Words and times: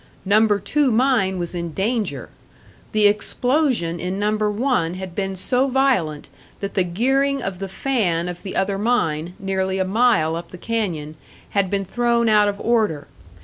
Number 0.25 0.59
Two 0.59 0.89
Mine 0.91 1.37
was 1.37 1.53
in 1.53 1.73
danger! 1.73 2.29
The 2.91 3.05
explosion 3.05 3.99
in 3.99 4.17
Number 4.17 4.49
One 4.51 4.95
had 4.95 5.13
been 5.13 5.35
so 5.35 5.67
violent 5.67 6.27
that 6.59 6.73
the 6.73 6.81
gearing 6.81 7.39
of 7.43 7.59
the 7.59 7.69
fan 7.69 8.27
of 8.27 8.41
the 8.41 8.55
other 8.55 8.79
mine, 8.79 9.35
nearly 9.37 9.77
a 9.77 9.85
mile 9.85 10.35
up 10.35 10.49
the 10.49 10.57
canyon, 10.57 11.17
had 11.51 11.69
been 11.69 11.85
thrown 11.85 12.29
out 12.29 12.47
of 12.47 12.59
order. 12.59 13.05